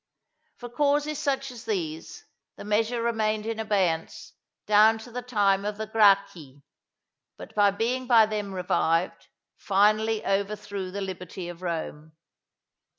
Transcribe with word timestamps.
For 0.57 0.67
causes 0.67 1.19
such 1.19 1.51
as 1.51 1.65
these, 1.65 2.25
the 2.55 2.63
measure 2.65 3.03
remained 3.03 3.45
in 3.45 3.59
abeyance 3.59 4.33
down 4.65 4.97
to 4.97 5.11
the 5.11 5.21
time 5.21 5.63
of 5.63 5.77
the 5.77 5.85
Gracchi; 5.85 6.63
but 7.37 7.53
being 7.77 8.07
by 8.07 8.25
them 8.25 8.51
revived, 8.51 9.27
finally 9.57 10.25
overthrew 10.25 10.89
the 10.89 11.01
liberty 11.01 11.49
of 11.49 11.61
Rome. 11.61 12.13